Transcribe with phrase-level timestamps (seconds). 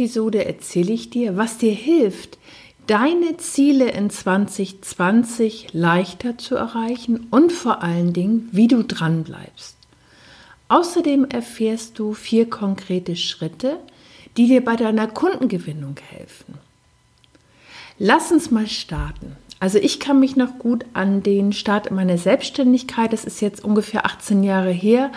[0.00, 2.38] Episode erzähle ich dir, was dir hilft,
[2.86, 9.76] deine Ziele in 2020 leichter zu erreichen und vor allen Dingen, wie du dran bleibst.
[10.68, 13.78] Außerdem erfährst du vier konkrete Schritte,
[14.38, 16.54] die dir bei deiner Kundengewinnung helfen.
[17.98, 19.36] Lass uns mal starten.
[19.58, 24.06] Also ich kann mich noch gut an den Start meiner Selbstständigkeit, das ist jetzt ungefähr
[24.06, 25.12] 18 Jahre her,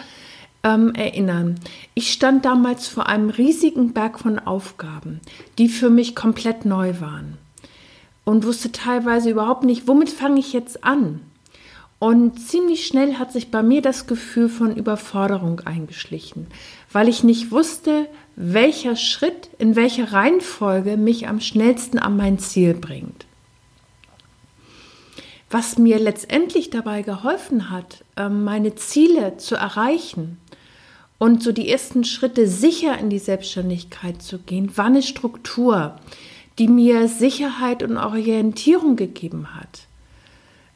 [0.63, 1.59] ähm, erinnern.
[1.93, 5.19] Ich stand damals vor einem riesigen Berg von Aufgaben,
[5.57, 7.37] die für mich komplett neu waren
[8.25, 11.21] und wusste teilweise überhaupt nicht, womit fange ich jetzt an.
[11.99, 16.47] Und ziemlich schnell hat sich bei mir das Gefühl von Überforderung eingeschlichen,
[16.91, 22.73] weil ich nicht wusste, welcher Schritt in welcher Reihenfolge mich am schnellsten an mein Ziel
[22.73, 23.25] bringt.
[25.49, 30.39] Was mir letztendlich dabei geholfen hat, ähm, meine Ziele zu erreichen,
[31.23, 35.95] und so die ersten Schritte sicher in die Selbstständigkeit zu gehen, war eine Struktur,
[36.59, 39.87] die mir Sicherheit und Orientierung gegeben hat.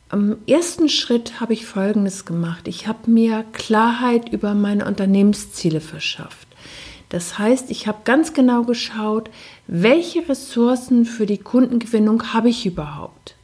[0.08, 2.70] Am ersten Schritt habe ich Folgendes gemacht.
[2.70, 6.48] Ich habe mir Klarheit über meine Unternehmensziele verschafft.
[7.10, 9.30] Das heißt, ich habe ganz genau geschaut,
[9.68, 13.36] welche Ressourcen für die Kundengewinnung habe ich überhaupt.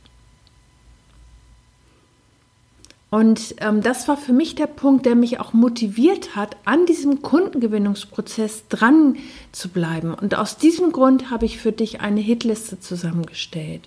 [3.13, 7.21] Und ähm, das war für mich der Punkt, der mich auch motiviert hat, an diesem
[7.21, 9.17] Kundengewinnungsprozess dran
[9.51, 10.15] zu bleiben.
[10.15, 13.81] Und aus diesem Grund habe ich für dich eine Hitliste zusammengestellt.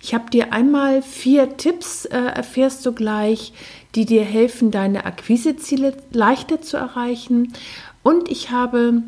[0.00, 3.52] Ich habe dir einmal vier Tipps, äh, erfährst du gleich,
[3.96, 7.52] die dir helfen, deine Akquiseziele leichter zu erreichen.
[8.02, 9.02] Und ich habe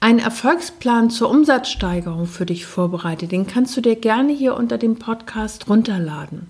[0.00, 3.32] einen Erfolgsplan zur Umsatzsteigerung für dich vorbereitet.
[3.32, 6.48] Den kannst du dir gerne hier unter dem Podcast runterladen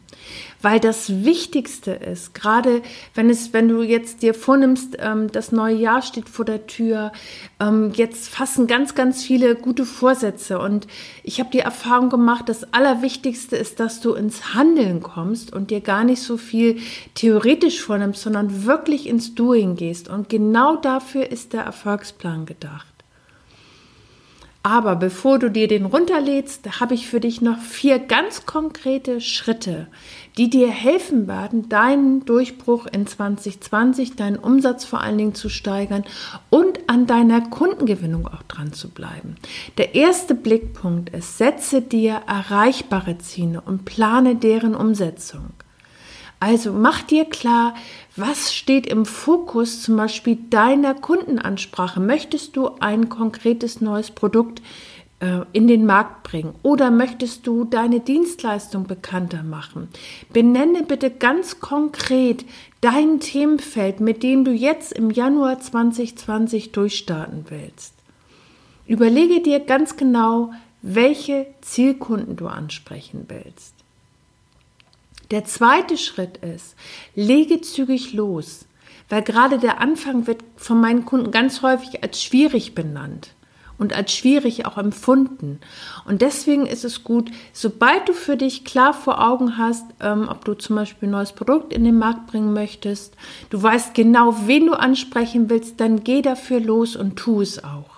[0.60, 2.82] weil das Wichtigste ist, gerade
[3.14, 7.12] wenn es, wenn du jetzt dir vornimmst, ähm, das neue Jahr steht vor der Tür,
[7.60, 10.86] ähm, jetzt fassen ganz, ganz viele gute Vorsätze und
[11.22, 15.80] ich habe die Erfahrung gemacht, das Allerwichtigste ist, dass du ins Handeln kommst und dir
[15.80, 16.78] gar nicht so viel
[17.14, 22.97] theoretisch vornimmst, sondern wirklich ins Doing gehst und genau dafür ist der Erfolgsplan gedacht.
[24.62, 29.86] Aber bevor du dir den runterlädst, habe ich für dich noch vier ganz konkrete Schritte,
[30.36, 36.04] die dir helfen werden, deinen Durchbruch in 2020, deinen Umsatz vor allen Dingen zu steigern
[36.50, 39.36] und an deiner Kundengewinnung auch dran zu bleiben.
[39.78, 45.50] Der erste Blickpunkt ist, setze dir erreichbare Ziele und plane deren Umsetzung.
[46.40, 47.74] Also mach dir klar,
[48.16, 52.00] was steht im Fokus zum Beispiel deiner Kundenansprache.
[52.00, 54.62] Möchtest du ein konkretes neues Produkt
[55.20, 59.88] äh, in den Markt bringen oder möchtest du deine Dienstleistung bekannter machen?
[60.32, 62.44] Benenne bitte ganz konkret
[62.80, 67.94] dein Themenfeld, mit dem du jetzt im Januar 2020 durchstarten willst.
[68.86, 73.77] Überlege dir ganz genau, welche Zielkunden du ansprechen willst.
[75.30, 76.74] Der zweite Schritt ist,
[77.14, 78.64] lege zügig los,
[79.10, 83.34] weil gerade der Anfang wird von meinen Kunden ganz häufig als schwierig benannt
[83.76, 85.60] und als schwierig auch empfunden.
[86.06, 90.46] Und deswegen ist es gut, sobald du für dich klar vor Augen hast, ähm, ob
[90.46, 93.14] du zum Beispiel ein neues Produkt in den Markt bringen möchtest,
[93.50, 97.97] du weißt genau, wen du ansprechen willst, dann geh dafür los und tu es auch.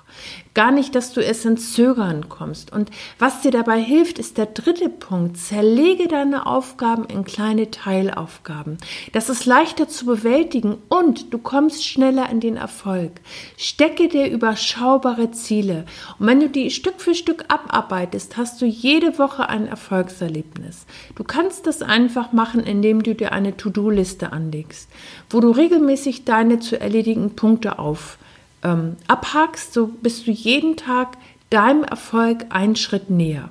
[0.53, 2.73] Gar nicht, dass du es ins Zögern kommst.
[2.73, 5.37] Und was dir dabei hilft, ist der dritte Punkt.
[5.37, 8.79] Zerlege deine Aufgaben in kleine Teilaufgaben.
[9.13, 13.13] Das ist leichter zu bewältigen und du kommst schneller in den Erfolg.
[13.57, 15.85] Stecke dir überschaubare Ziele.
[16.19, 20.85] Und wenn du die Stück für Stück abarbeitest, hast du jede Woche ein Erfolgserlebnis.
[21.15, 24.89] Du kannst das einfach machen, indem du dir eine To-Do-Liste anlegst,
[25.31, 28.19] wo du regelmäßig deine zu erledigen Punkte auf
[28.63, 31.17] ähm, abhakst, so bist du jeden Tag
[31.51, 33.51] deinem Erfolg einen Schritt näher.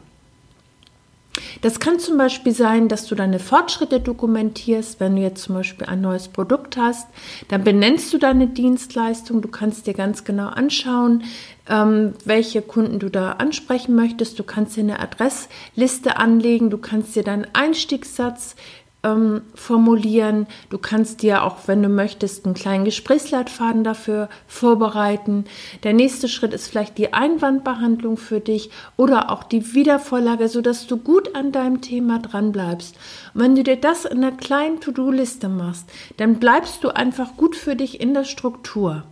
[1.62, 5.00] Das kann zum Beispiel sein, dass du deine Fortschritte dokumentierst.
[5.00, 7.08] Wenn du jetzt zum Beispiel ein neues Produkt hast,
[7.48, 9.42] dann benennst du deine Dienstleistung.
[9.42, 11.24] Du kannst dir ganz genau anschauen,
[11.70, 14.40] ähm, welche Kunden du da ansprechen möchtest.
[14.40, 16.70] Du kannst dir eine Adressliste anlegen.
[16.70, 18.56] Du kannst dir deinen Einstiegssatz
[19.04, 20.48] ähm, formulieren.
[20.70, 25.46] Du kannst dir auch, wenn du möchtest, einen kleinen Gesprächsleitfaden dafür vorbereiten.
[25.84, 30.98] Der nächste Schritt ist vielleicht die Einwandbehandlung für dich oder auch die Wiedervorlage, sodass du
[30.98, 32.96] gut an deinem Thema dran bleibst.
[33.34, 37.76] Wenn du dir das in einer kleinen To-Do-Liste machst, dann bleibst du einfach gut für
[37.76, 39.04] dich in der Struktur.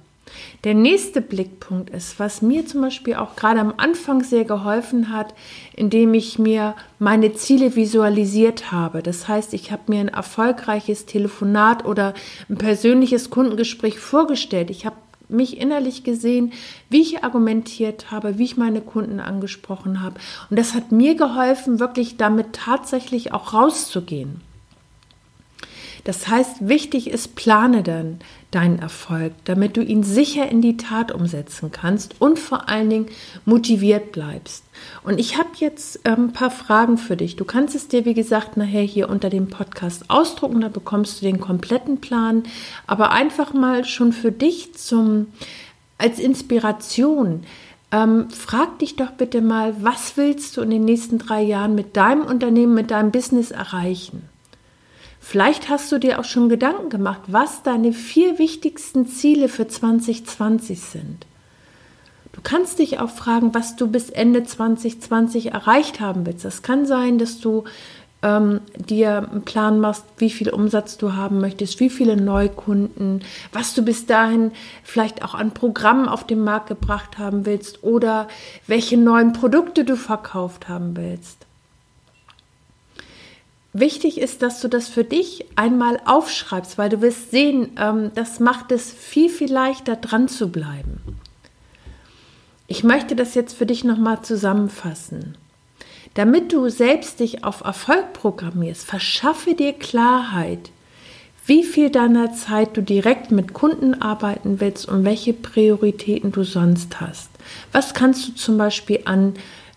[0.64, 5.34] Der nächste Blickpunkt ist, was mir zum Beispiel auch gerade am Anfang sehr geholfen hat,
[5.76, 9.04] indem ich mir meine Ziele visualisiert habe.
[9.04, 12.14] Das heißt, ich habe mir ein erfolgreiches Telefonat oder
[12.50, 14.70] ein persönliches Kundengespräch vorgestellt.
[14.70, 14.98] Ich habe
[15.30, 16.54] mich innerlich gesehen,
[16.90, 20.16] wie ich argumentiert habe, wie ich meine Kunden angesprochen habe.
[20.50, 24.42] Und das hat mir geholfen, wirklich damit tatsächlich auch rauszugehen.
[26.04, 28.20] Das heißt, wichtig ist, plane dann
[28.52, 33.08] deinen Erfolg, damit du ihn sicher in die Tat umsetzen kannst und vor allen Dingen
[33.46, 34.64] motiviert bleibst.
[35.04, 37.36] Und ich habe jetzt ähm, ein paar Fragen für dich.
[37.36, 41.26] Du kannst es dir, wie gesagt, nachher hier unter dem Podcast ausdrucken, da bekommst du
[41.26, 42.44] den kompletten Plan.
[42.86, 45.28] Aber einfach mal schon für dich zum,
[45.98, 47.44] als Inspiration.
[47.92, 51.96] Ähm, frag dich doch bitte mal, was willst du in den nächsten drei Jahren mit
[51.96, 54.30] deinem Unternehmen, mit deinem Business erreichen?
[55.30, 60.80] Vielleicht hast du dir auch schon Gedanken gemacht, was deine vier wichtigsten Ziele für 2020
[60.80, 61.26] sind.
[62.32, 66.46] Du kannst dich auch fragen, was du bis Ende 2020 erreicht haben willst.
[66.46, 67.66] Es kann sein, dass du
[68.22, 73.20] ähm, dir einen Plan machst, wie viel Umsatz du haben möchtest, wie viele Neukunden,
[73.52, 78.30] was du bis dahin vielleicht auch an Programmen auf den Markt gebracht haben willst oder
[78.66, 81.47] welche neuen Produkte du verkauft haben willst.
[83.80, 88.40] Wichtig ist, dass du das für dich einmal aufschreibst, weil du wirst sehen, ähm, das
[88.40, 91.00] macht es viel, viel leichter dran zu bleiben.
[92.66, 95.38] Ich möchte das jetzt für dich nochmal zusammenfassen.
[96.16, 100.72] Damit du selbst dich auf Erfolg programmierst, verschaffe dir Klarheit,
[101.46, 107.00] wie viel deiner Zeit du direkt mit Kunden arbeiten willst und welche Prioritäten du sonst
[107.00, 107.30] hast.
[107.74, 109.36] Was kannst du zum Beispiel an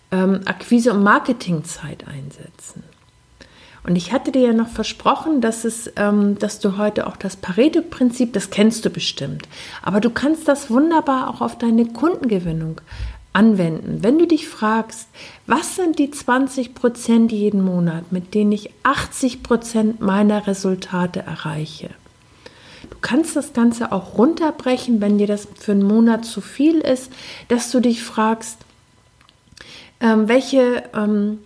[0.09, 2.83] ähm, Akquise- und Marketingzeit einsetzen?
[3.83, 7.35] Und ich hatte dir ja noch versprochen, dass, es, ähm, dass du heute auch das
[7.35, 9.47] Pareto-Prinzip, das kennst du bestimmt,
[9.81, 12.81] aber du kannst das wunderbar auch auf deine Kundengewinnung
[13.33, 14.03] anwenden.
[14.03, 15.07] Wenn du dich fragst,
[15.47, 21.89] was sind die 20 Prozent jeden Monat, mit denen ich 80 Prozent meiner Resultate erreiche?
[22.89, 27.11] Du kannst das Ganze auch runterbrechen, wenn dir das für einen Monat zu viel ist,
[27.47, 28.57] dass du dich fragst,
[30.01, 31.39] ähm, welche, ähm,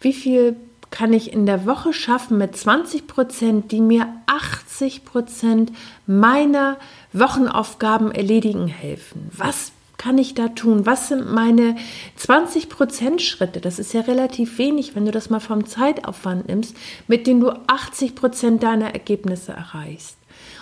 [0.00, 0.56] wie viel
[0.94, 5.72] kann ich in der Woche schaffen mit 20 Prozent, die mir 80 Prozent
[6.06, 6.76] meiner
[7.12, 9.28] Wochenaufgaben erledigen helfen.
[9.36, 10.86] Was kann ich da tun?
[10.86, 11.74] Was sind meine
[12.14, 13.60] 20 Prozent Schritte?
[13.60, 16.76] Das ist ja relativ wenig, wenn du das mal vom Zeitaufwand nimmst,
[17.08, 20.16] mit denen du 80 Prozent deiner Ergebnisse erreichst.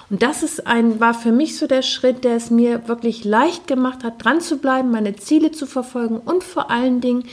[0.08, 3.66] Und das ist ein, war für mich so der Schritt, der es mir wirklich leicht
[3.66, 7.24] gemacht hat, dran zu bleiben, meine Ziele zu verfolgen und vor allen Dingen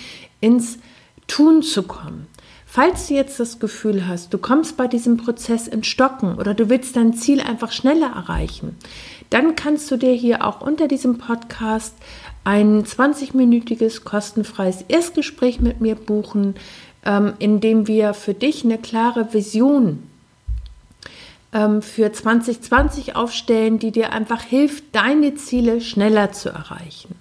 [0.42, 0.80] ins
[1.28, 2.28] Tun zu kommen.
[2.72, 6.70] Falls du jetzt das Gefühl hast, du kommst bei diesem Prozess in Stocken oder du
[6.70, 8.78] willst dein Ziel einfach schneller erreichen,
[9.32, 11.96] dann kannst du dir hier auch unter diesem Podcast
[12.44, 16.54] ein 20-minütiges kostenfreies Erstgespräch mit mir buchen,
[17.06, 20.04] ähm, in dem wir für dich eine klare Vision
[21.54, 27.16] ähm, für 2020 aufstellen, die dir einfach hilft, deine Ziele schneller zu erreichen.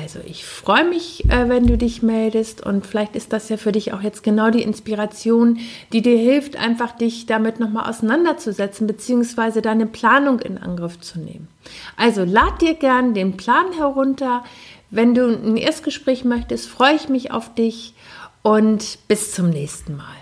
[0.00, 3.72] Also ich freue mich, äh, wenn du dich meldest und vielleicht ist das ja für
[3.72, 5.58] dich auch jetzt genau die Inspiration,
[5.92, 11.48] die dir hilft, einfach dich damit nochmal auseinanderzusetzen beziehungsweise deine Planung in Angriff zu nehmen.
[11.96, 14.44] Also lad dir gern den Plan herunter.
[14.90, 17.94] Wenn du ein Erstgespräch möchtest, freue ich mich auf dich
[18.42, 20.21] und bis zum nächsten Mal.